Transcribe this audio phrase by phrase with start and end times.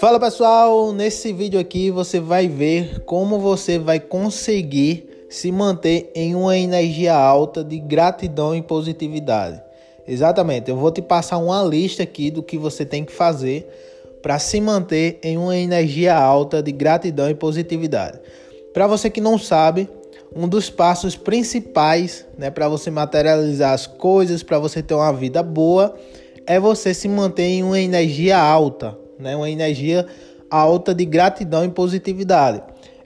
[0.00, 6.34] Fala pessoal, nesse vídeo aqui você vai ver como você vai conseguir se manter em
[6.34, 9.62] uma energia alta de gratidão e positividade.
[10.08, 13.68] Exatamente, eu vou te passar uma lista aqui do que você tem que fazer
[14.22, 18.18] para se manter em uma energia alta de gratidão e positividade.
[18.72, 19.88] Para você que não sabe,
[20.34, 25.42] um dos passos principais, né, para você materializar as coisas, para você ter uma vida
[25.42, 25.94] boa,
[26.46, 29.36] é você se manter em uma energia alta né?
[29.36, 30.06] Uma energia
[30.50, 32.62] alta de gratidão e positividade.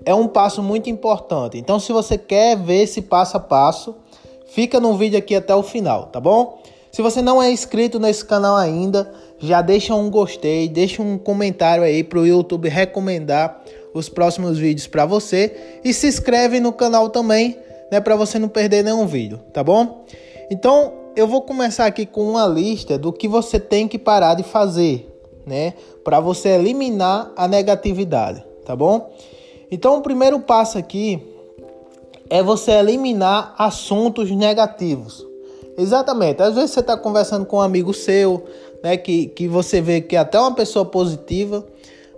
[0.06, 1.58] É um passo muito importante.
[1.58, 3.96] Então, se você quer ver esse passo a passo,
[4.46, 6.62] fica no vídeo aqui até o final, tá bom?
[6.92, 11.82] Se você não é inscrito nesse canal ainda, já deixa um gostei, deixa um comentário
[11.82, 13.60] aí para o YouTube recomendar
[13.94, 17.56] os próximos vídeos para você e se inscreve no canal também,
[17.90, 20.04] né, para você não perder nenhum vídeo, tá bom?
[20.50, 24.42] Então, eu vou começar aqui com uma lista do que você tem que parar de
[24.42, 25.08] fazer,
[25.46, 25.74] né?
[26.02, 29.14] Para você eliminar a negatividade, tá bom?
[29.70, 31.22] Então, o primeiro passo aqui
[32.28, 35.24] é você eliminar assuntos negativos.
[35.78, 36.42] Exatamente.
[36.42, 38.44] Às vezes você está conversando com um amigo seu,
[38.82, 38.96] né?
[38.96, 41.64] Que, que você vê que é até uma pessoa positiva,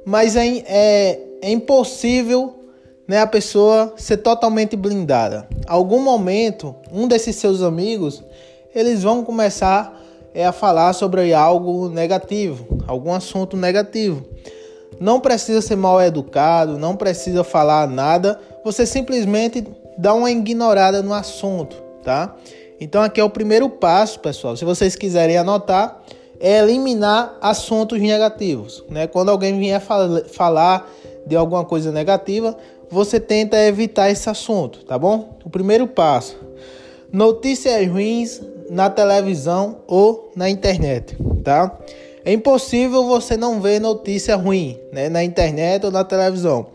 [0.06, 2.54] mas é, é, é impossível
[3.08, 5.48] né, a pessoa ser totalmente blindada.
[5.66, 8.22] Algum momento, um desses seus amigos,
[8.72, 10.00] eles vão começar
[10.32, 14.22] é a falar sobre algo negativo, algum assunto negativo.
[15.00, 21.14] Não precisa ser mal educado, não precisa falar nada, você simplesmente dá uma ignorada no
[21.14, 22.36] assunto, tá?
[22.78, 24.54] Então aqui é o primeiro passo, pessoal.
[24.58, 26.02] Se vocês quiserem anotar,
[26.40, 29.06] é eliminar assuntos negativos, né?
[29.06, 30.90] Quando alguém vier falar
[31.26, 32.56] de alguma coisa negativa,
[32.90, 35.38] você tenta evitar esse assunto, tá bom?
[35.44, 36.36] O primeiro passo.
[37.12, 41.76] Notícias ruins na televisão ou na internet, tá?
[42.24, 46.66] É impossível você não ver notícia ruim, né, na internet ou na televisão.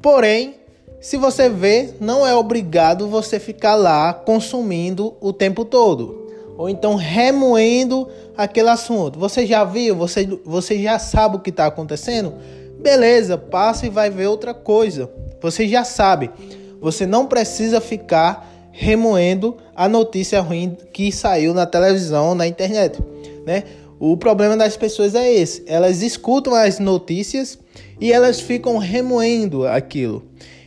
[0.00, 0.54] Porém,
[1.00, 6.29] se você vê, não é obrigado você ficar lá consumindo o tempo todo,
[6.60, 8.06] ou então remoendo
[8.36, 9.18] aquele assunto.
[9.18, 9.96] Você já viu?
[9.96, 12.34] Você, você já sabe o que está acontecendo?
[12.82, 15.10] Beleza, passa e vai ver outra coisa.
[15.40, 16.30] Você já sabe.
[16.78, 23.02] Você não precisa ficar remoendo a notícia ruim que saiu na televisão, na internet,
[23.46, 23.64] né?
[23.98, 27.58] O problema das pessoas é esse, elas escutam as notícias
[27.98, 30.22] e elas ficam remoendo aquilo.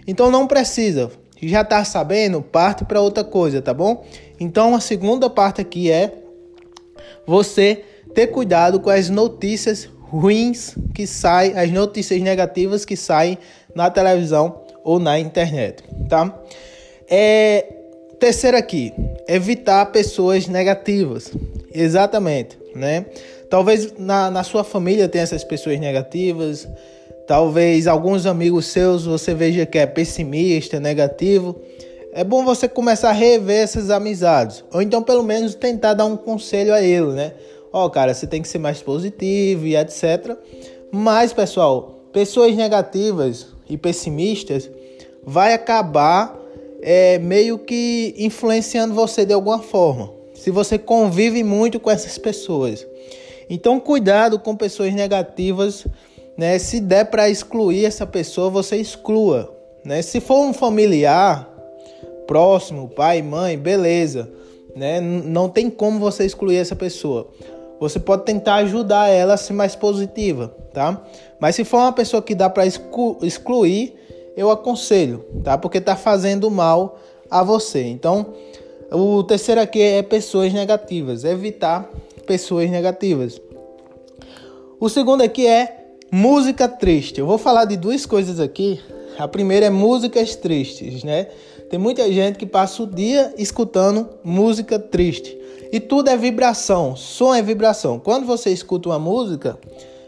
[0.07, 4.03] Então não precisa, já tá sabendo, parte para outra coisa, tá bom?
[4.43, 6.11] Então a segunda parte aqui é
[7.25, 7.83] você
[8.13, 13.37] ter cuidado com as notícias ruins que saem, as notícias negativas que saem
[13.73, 16.37] na televisão ou na internet, tá?
[17.09, 17.65] É,
[18.19, 18.93] Terceiro aqui,
[19.27, 21.31] evitar pessoas negativas.
[21.73, 23.05] Exatamente, né?
[23.49, 26.67] Talvez na, na sua família tenha essas pessoas negativas,
[27.27, 31.59] talvez alguns amigos seus você veja que é pessimista, negativo.
[32.15, 36.15] É bom você começar a rever essas amizades, ou então pelo menos tentar dar um
[36.15, 37.33] conselho a ele, né?
[37.71, 40.37] Ó, oh, cara, você tem que ser mais positivo e etc.
[40.91, 44.69] Mas, pessoal, pessoas negativas e pessimistas
[45.25, 46.39] vai acabar
[46.83, 50.11] é, meio que influenciando você de alguma forma.
[50.35, 52.85] Se você convive muito com essas pessoas.
[53.49, 55.87] Então, cuidado com pessoas negativas.
[56.37, 56.59] Né?
[56.59, 59.51] Se der para excluir essa pessoa, você exclua.
[59.83, 60.03] Né?
[60.03, 61.52] Se for um familiar
[62.27, 64.29] próximo, pai, mãe, beleza.
[64.75, 64.99] Né?
[64.99, 67.29] Não tem como você excluir essa pessoa.
[67.79, 71.03] Você pode tentar ajudar ela a ser mais positiva, tá?
[71.39, 73.93] Mas se for uma pessoa que dá para excluir,
[74.37, 75.57] eu aconselho, tá?
[75.57, 76.97] Porque tá fazendo mal
[77.29, 77.83] a você.
[77.83, 78.27] Então,
[78.91, 81.89] o terceiro aqui é pessoas negativas, evitar
[82.25, 83.41] pessoas negativas.
[84.79, 87.19] O segundo aqui é música triste.
[87.19, 88.79] Eu vou falar de duas coisas aqui.
[89.17, 91.27] A primeira é músicas tristes, né?
[91.73, 95.35] Tem muita gente que passa o dia escutando música triste.
[95.71, 97.97] E tudo é vibração, som é vibração.
[97.97, 99.57] Quando você escuta uma música,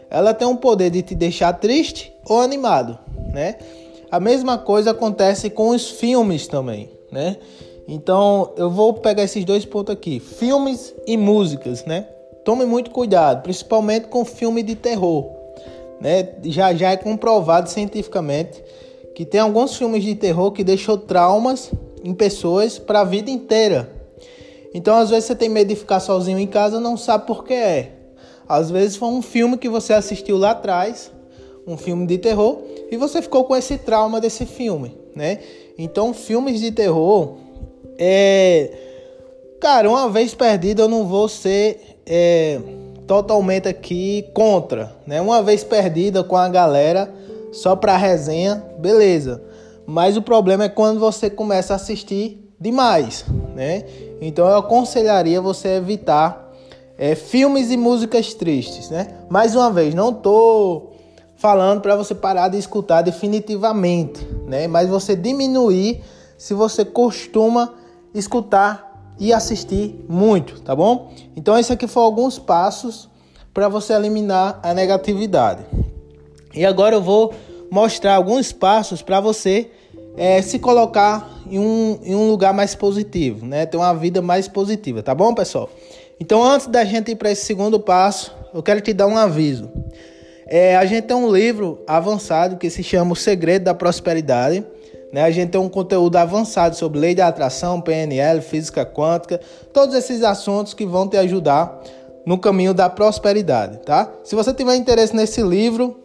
[0.08, 2.96] ela tem um poder de te deixar triste ou animado,
[3.32, 3.56] né?
[4.12, 7.36] A mesma coisa acontece com os filmes também, né?
[7.88, 12.06] Então eu vou pegar esses dois pontos aqui: filmes e músicas, né?
[12.44, 15.32] Tome muito cuidado, principalmente com filme de terror,
[16.00, 16.28] né?
[16.44, 18.62] Já já é comprovado cientificamente
[19.16, 21.72] que tem alguns filmes de terror que deixou traumas
[22.04, 23.90] em pessoas para a vida inteira.
[24.74, 27.54] Então às vezes você tem medo de ficar sozinho em casa, não sabe por que
[27.54, 27.92] é.
[28.46, 31.10] Às vezes foi um filme que você assistiu lá atrás
[31.66, 32.58] um filme de terror
[32.90, 35.38] e você ficou com esse trauma desse filme, né?
[35.78, 37.38] Então, filmes de terror
[37.98, 38.70] é
[39.58, 42.60] cara, uma vez perdido eu não vou ser é,
[43.06, 45.22] totalmente aqui contra, né?
[45.22, 47.15] Uma vez perdida com a galera
[47.56, 49.42] só pra resenha, beleza.
[49.86, 53.24] Mas o problema é quando você começa a assistir demais,
[53.54, 53.84] né?
[54.20, 56.52] Então eu aconselharia você evitar
[56.98, 59.08] é, filmes e músicas tristes, né?
[59.28, 60.90] Mais uma vez, não tô
[61.36, 64.66] falando para você parar de escutar definitivamente, né?
[64.66, 66.02] Mas você diminuir
[66.38, 67.74] se você costuma
[68.14, 71.12] escutar e assistir muito, tá bom?
[71.34, 73.08] Então esse aqui foi alguns passos
[73.52, 75.64] para você eliminar a negatividade.
[76.54, 77.34] E agora eu vou
[77.70, 79.70] mostrar alguns passos para você
[80.16, 83.66] é, se colocar em um, em um lugar mais positivo, né?
[83.66, 85.68] Ter uma vida mais positiva, tá bom, pessoal?
[86.18, 89.70] Então, antes da gente ir para esse segundo passo, eu quero te dar um aviso.
[90.46, 94.64] É, a gente tem um livro avançado que se chama O Segredo da Prosperidade.
[95.12, 95.22] Né?
[95.22, 99.40] A gente tem um conteúdo avançado sobre lei da atração, PNL, física quântica,
[99.72, 101.82] todos esses assuntos que vão te ajudar
[102.24, 104.10] no caminho da prosperidade, tá?
[104.24, 105.96] Se você tiver interesse nesse livro,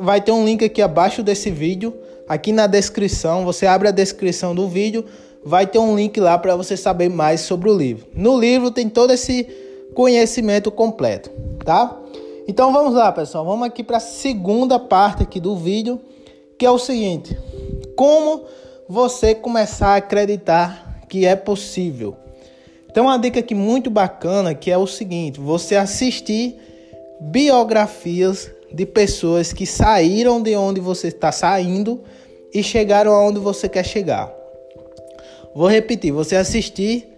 [0.00, 1.94] vai ter um link aqui abaixo desse vídeo,
[2.28, 3.44] aqui na descrição.
[3.44, 5.04] Você abre a descrição do vídeo,
[5.44, 8.06] vai ter um link lá para você saber mais sobre o livro.
[8.14, 9.46] No livro tem todo esse
[9.94, 11.30] conhecimento completo,
[11.64, 11.98] tá?
[12.46, 13.44] Então vamos lá, pessoal.
[13.44, 16.00] Vamos aqui para a segunda parte aqui do vídeo,
[16.58, 17.38] que é o seguinte:
[17.96, 18.44] como
[18.88, 22.16] você começar a acreditar que é possível.
[22.90, 26.56] Então uma dica aqui muito bacana que é o seguinte: você assistir
[27.20, 32.00] biografias de pessoas que saíram de onde você está saindo
[32.52, 34.34] e chegaram aonde você quer chegar.
[35.54, 37.08] Vou repetir, você assistir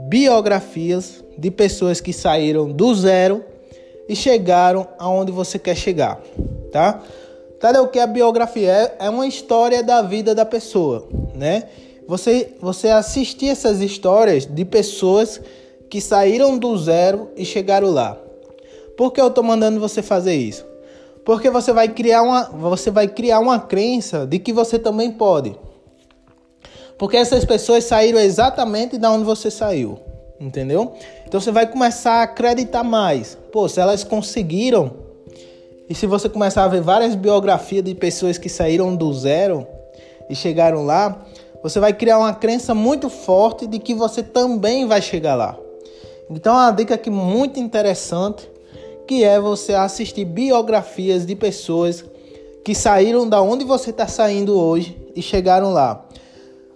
[0.00, 3.44] biografias de pessoas que saíram do zero
[4.08, 6.20] e chegaram aonde você quer chegar,
[6.72, 7.00] tá?
[7.60, 8.96] Tá o que a biografia é?
[9.06, 11.64] É uma história da vida da pessoa, né?
[12.08, 15.40] Você você assistir essas histórias de pessoas
[15.88, 18.16] que saíram do zero e chegaram lá.
[18.96, 20.66] Por que eu tô mandando você fazer isso?
[21.28, 25.54] Porque você vai criar uma, você vai criar uma crença de que você também pode.
[26.96, 29.98] Porque essas pessoas saíram exatamente da onde você saiu,
[30.40, 30.94] entendeu?
[31.26, 33.36] Então você vai começar a acreditar mais.
[33.52, 34.90] Pô, se elas conseguiram,
[35.86, 39.66] e se você começar a ver várias biografias de pessoas que saíram do zero
[40.30, 41.26] e chegaram lá,
[41.62, 45.58] você vai criar uma crença muito forte de que você também vai chegar lá.
[46.30, 48.48] Então, é uma dica aqui muito interessante
[49.08, 52.04] que é você assistir biografias de pessoas
[52.62, 56.06] que saíram da onde você está saindo hoje e chegaram lá.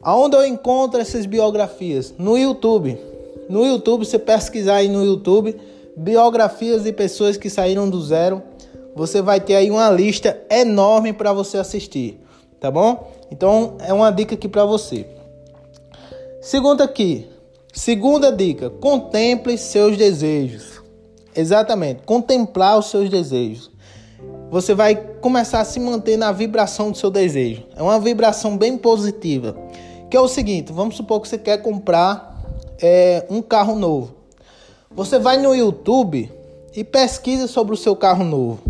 [0.00, 2.14] Aonde eu encontro essas biografias?
[2.18, 2.98] No YouTube.
[3.50, 5.54] No YouTube, você pesquisar aí no YouTube
[5.94, 8.42] biografias de pessoas que saíram do zero,
[8.94, 12.18] você vai ter aí uma lista enorme para você assistir,
[12.58, 13.12] tá bom?
[13.30, 15.06] Então é uma dica aqui para você.
[16.40, 17.28] Segunda aqui,
[17.72, 20.71] segunda dica: contemple seus desejos.
[21.34, 23.70] Exatamente, contemplar os seus desejos.
[24.50, 27.62] Você vai começar a se manter na vibração do seu desejo.
[27.74, 29.56] É uma vibração bem positiva.
[30.10, 32.38] Que é o seguinte: vamos supor que você quer comprar
[32.80, 34.14] é, um carro novo.
[34.90, 36.30] Você vai no YouTube
[36.76, 38.60] e pesquisa sobre o seu carro novo.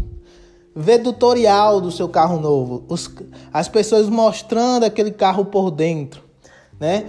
[0.74, 2.84] Vê tutorial do seu carro novo.
[2.88, 3.10] Os,
[3.52, 6.22] as pessoas mostrando aquele carro por dentro.
[6.78, 7.04] Né?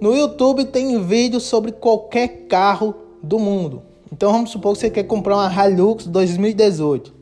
[0.00, 2.92] No YouTube tem vídeos sobre qualquer carro
[3.22, 3.82] do mundo.
[4.12, 7.12] Então vamos supor que você quer comprar uma Hilux 2018.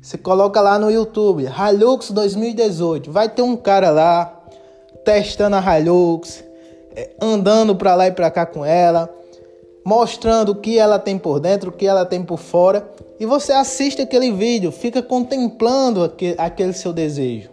[0.00, 3.10] Você coloca lá no YouTube, Hilux 2018.
[3.10, 4.44] Vai ter um cara lá
[5.04, 6.44] testando a Hilux,
[6.94, 9.12] é, andando para lá e para cá com ela,
[9.84, 12.88] mostrando o que ela tem por dentro, o que ela tem por fora.
[13.18, 17.50] E você assiste aquele vídeo, fica contemplando aquele, aquele seu desejo.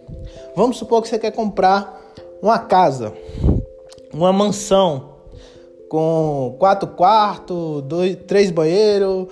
[0.55, 1.99] Vamos supor que você quer comprar
[2.41, 3.13] uma casa,
[4.13, 5.10] uma mansão
[5.91, 9.27] com quatro quartos, dois, três banheiros,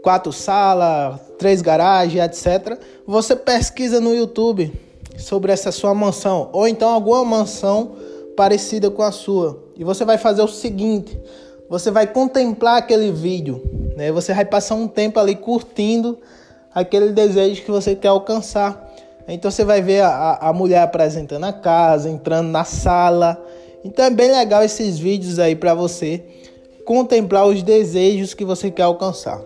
[0.00, 2.78] quatro salas, três garagens, etc.
[3.04, 4.72] Você pesquisa no YouTube
[5.18, 7.96] sobre essa sua mansão ou então alguma mansão
[8.36, 9.60] parecida com a sua.
[9.76, 11.20] E você vai fazer o seguinte:
[11.68, 13.60] você vai contemplar aquele vídeo,
[13.96, 14.12] né?
[14.12, 16.20] Você vai passar um tempo ali curtindo
[16.72, 18.94] aquele desejo que você quer alcançar.
[19.26, 23.44] Então você vai ver a, a mulher apresentando a casa, entrando na sala,
[23.86, 26.22] então é bem legal esses vídeos aí para você
[26.84, 29.40] contemplar os desejos que você quer alcançar.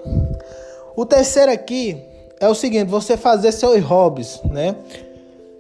[0.97, 1.97] O terceiro aqui
[2.41, 4.75] é o seguinte, você fazer seus hobbies, né?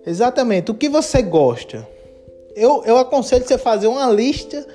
[0.06, 1.87] Exatamente, o que você gosta.
[2.56, 4.66] Eu, eu aconselho você fazer uma lista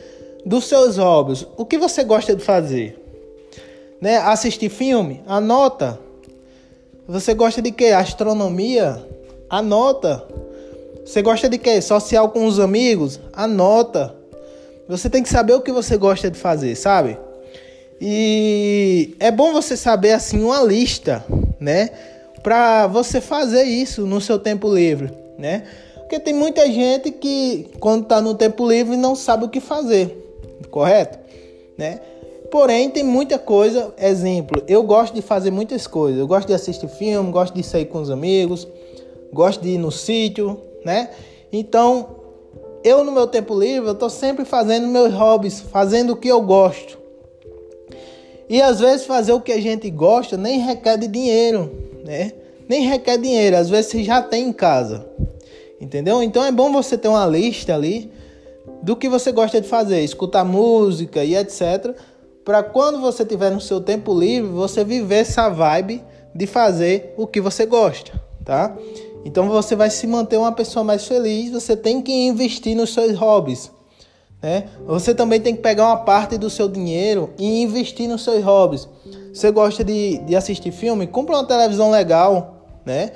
[0.46, 1.48] dos seus hobbies.
[1.58, 3.02] O que você gosta de fazer?
[4.00, 4.18] Né?
[4.18, 5.24] Assistir filme?
[5.26, 6.00] Anota.
[7.08, 7.86] Você gosta de quê?
[7.86, 9.04] Astronomia?
[9.50, 10.24] Anota.
[11.06, 11.80] Você gosta de quê?
[11.82, 13.20] Social com os amigos?
[13.32, 14.16] Anota.
[14.90, 17.16] Você tem que saber o que você gosta de fazer, sabe?
[18.02, 21.24] E é bom você saber assim uma lista,
[21.60, 21.92] né?
[22.42, 25.64] Para você fazer isso no seu tempo livre, né?
[26.00, 30.10] Porque tem muita gente que quando está no tempo livre não sabe o que fazer,
[30.72, 31.20] correto?
[31.78, 32.00] Né?
[32.52, 33.94] Porém, tem muita coisa.
[33.98, 36.20] Exemplo, eu gosto de fazer muitas coisas.
[36.20, 38.68] Eu gosto de assistir filme, gosto de sair com os amigos,
[39.34, 41.10] gosto de ir no sítio, né?
[41.52, 42.16] Então,
[42.84, 46.40] eu no meu tempo livre, eu tô sempre fazendo meus hobbies, fazendo o que eu
[46.42, 47.00] gosto.
[48.48, 51.72] E às vezes fazer o que a gente gosta nem requer dinheiro,
[52.06, 52.32] né?
[52.70, 55.08] Nem requer dinheiro, às vezes você já tem em casa.
[55.82, 56.22] Entendeu?
[56.22, 58.12] Então é bom você ter uma lista ali
[58.84, 61.96] do que você gosta de fazer, escutar música e etc,
[62.44, 67.26] para quando você tiver no seu tempo livre, você viver essa vibe de fazer o
[67.26, 68.12] que você gosta,
[68.44, 68.76] tá?
[69.26, 73.18] Então você vai se manter uma pessoa mais feliz, você tem que investir nos seus
[73.18, 73.72] hobbies.
[74.42, 74.70] Né?
[74.86, 78.88] Você também tem que pegar uma parte do seu dinheiro e investir nos seus hobbies.
[79.34, 81.08] Você gosta de, de assistir filme?
[81.08, 83.12] Compra uma televisão legal, né?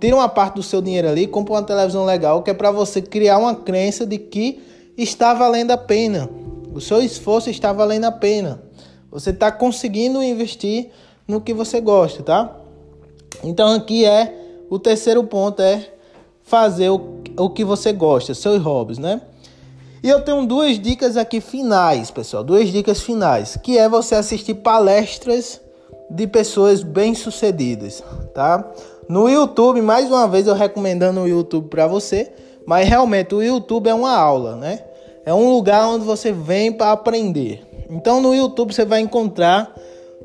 [0.00, 3.02] Tira uma parte do seu dinheiro ali, compra uma televisão legal, que é para você
[3.02, 4.62] criar uma crença de que
[4.96, 6.30] está valendo a pena.
[6.72, 8.62] O seu esforço está valendo a pena.
[9.10, 10.88] Você está conseguindo investir
[11.28, 12.56] no que você gosta, tá?
[13.44, 15.88] Então aqui é o terceiro ponto é
[16.42, 19.20] fazer o, o que você gosta, seus hobbies, né?
[20.02, 24.54] E eu tenho duas dicas aqui finais, pessoal, duas dicas finais, que é você assistir
[24.54, 25.60] palestras
[26.10, 28.64] de pessoas bem-sucedidas, tá?
[29.08, 32.32] No YouTube, mais uma vez eu recomendando o YouTube para você,
[32.66, 34.80] mas realmente o YouTube é uma aula, né?
[35.24, 37.66] É um lugar onde você vem para aprender.
[37.90, 39.74] Então no YouTube você vai encontrar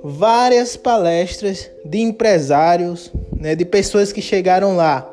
[0.04, 5.08] várias palestras de empresários, né, de pessoas que chegaram lá.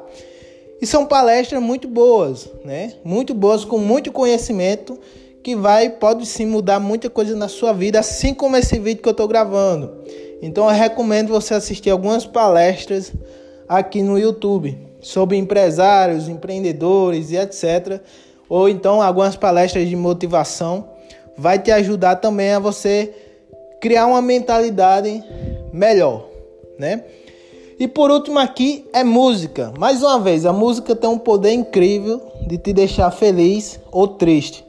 [0.80, 2.94] E são palestras muito boas, né?
[3.04, 4.98] Muito boas com muito conhecimento
[5.42, 9.08] que vai pode sim mudar muita coisa na sua vida, assim como esse vídeo que
[9.08, 10.04] eu estou gravando.
[10.40, 13.12] Então eu recomendo você assistir algumas palestras
[13.68, 18.00] aqui no YouTube sobre empresários, empreendedores e etc.
[18.48, 20.88] Ou então algumas palestras de motivação
[21.36, 23.12] vai te ajudar também a você
[23.80, 25.22] criar uma mentalidade
[25.72, 26.28] melhor,
[26.78, 27.04] né?
[27.78, 29.72] E por último aqui é música.
[29.78, 34.64] Mais uma vez, a música tem um poder incrível de te deixar feliz ou triste.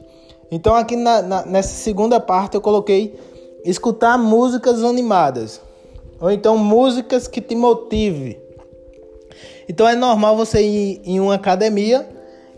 [0.50, 3.18] Então aqui na, na, nessa segunda parte eu coloquei
[3.64, 5.60] escutar músicas animadas.
[6.20, 8.38] Ou então músicas que te motive.
[9.68, 12.08] Então é normal você ir em uma academia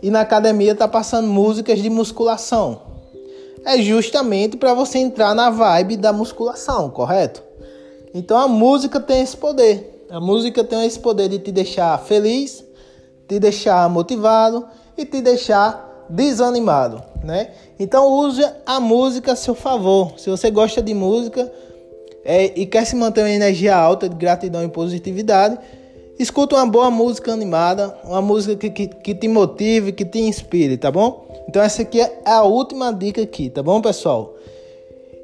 [0.01, 2.92] e na academia tá passando músicas de musculação.
[3.65, 7.41] É justamente para você entrar na vibe da musculação, correto?
[8.13, 10.05] Então a música tem esse poder.
[10.09, 12.63] A música tem esse poder de te deixar feliz,
[13.27, 14.65] te deixar motivado
[14.97, 17.51] e te deixar desanimado, né?
[17.79, 20.13] Então use a música a seu favor.
[20.17, 21.51] Se você gosta de música
[22.23, 25.57] é, e quer se manter uma energia alta de gratidão e positividade,
[26.19, 30.77] escuta uma boa música animada, uma música que, que, que te motive, que te inspire,
[30.77, 31.25] tá bom?
[31.47, 34.35] Então essa aqui é a última dica aqui, tá bom, pessoal?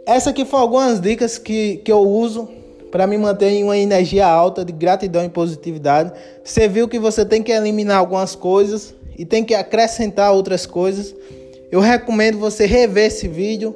[0.06, 2.50] Essa aqui foram algumas dicas que, que eu uso
[2.92, 6.12] para me manter em uma energia alta de gratidão e positividade.
[6.44, 11.14] Você viu que você tem que eliminar algumas coisas e tem que acrescentar outras coisas.
[11.72, 13.76] Eu recomendo você rever esse vídeo.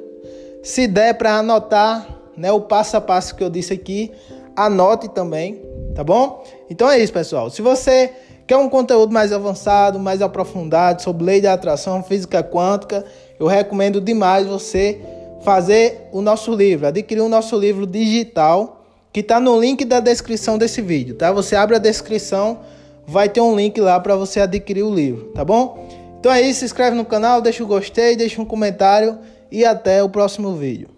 [0.62, 4.10] Se der para anotar, né, o passo a passo que eu disse aqui,
[4.56, 5.62] anote também,
[5.94, 6.42] tá bom?
[6.68, 7.50] Então é isso, pessoal.
[7.50, 8.10] Se você
[8.46, 13.04] quer um conteúdo mais avançado, mais aprofundado sobre lei da atração, física quântica,
[13.38, 15.00] eu recomendo demais você
[15.42, 18.82] fazer o nosso livro, adquirir o nosso livro digital
[19.12, 21.30] que está no link da descrição desse vídeo, tá?
[21.30, 22.60] Você abre a descrição,
[23.06, 25.86] vai ter um link lá para você adquirir o livro, tá bom?
[26.18, 29.18] Então é isso, se inscreve no canal, deixa o gostei, deixa um comentário
[29.52, 30.93] e até o próximo vídeo.